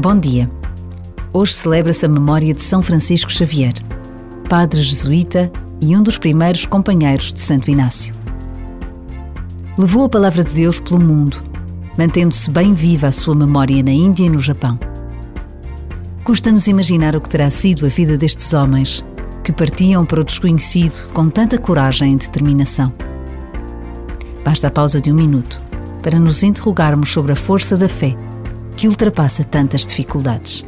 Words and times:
Bom 0.00 0.16
dia. 0.16 0.48
Hoje 1.32 1.54
celebra-se 1.54 2.06
a 2.06 2.08
memória 2.08 2.54
de 2.54 2.62
São 2.62 2.80
Francisco 2.80 3.32
Xavier, 3.32 3.74
padre 4.48 4.80
jesuíta 4.80 5.50
e 5.80 5.96
um 5.96 6.00
dos 6.00 6.16
primeiros 6.16 6.64
companheiros 6.64 7.32
de 7.32 7.40
Santo 7.40 7.68
Inácio. 7.68 8.14
Levou 9.76 10.04
a 10.04 10.08
palavra 10.08 10.44
de 10.44 10.54
Deus 10.54 10.78
pelo 10.78 11.00
mundo, 11.00 11.42
mantendo-se 11.98 12.48
bem 12.48 12.74
viva 12.74 13.08
a 13.08 13.12
sua 13.12 13.34
memória 13.34 13.82
na 13.82 13.90
Índia 13.90 14.26
e 14.26 14.28
no 14.28 14.38
Japão. 14.38 14.78
Custa-nos 16.22 16.68
imaginar 16.68 17.16
o 17.16 17.20
que 17.20 17.30
terá 17.30 17.50
sido 17.50 17.84
a 17.84 17.88
vida 17.88 18.16
destes 18.16 18.54
homens 18.54 19.02
que 19.42 19.50
partiam 19.50 20.06
para 20.06 20.20
o 20.20 20.24
desconhecido 20.24 21.08
com 21.12 21.28
tanta 21.28 21.58
coragem 21.58 22.12
e 22.12 22.16
determinação. 22.16 22.92
Basta 24.44 24.68
a 24.68 24.70
pausa 24.70 25.00
de 25.00 25.10
um 25.10 25.16
minuto 25.16 25.60
para 26.04 26.20
nos 26.20 26.44
interrogarmos 26.44 27.10
sobre 27.10 27.32
a 27.32 27.36
força 27.36 27.76
da 27.76 27.88
fé 27.88 28.16
que 28.78 28.86
ultrapassa 28.86 29.42
tantas 29.42 29.84
dificuldades. 29.84 30.64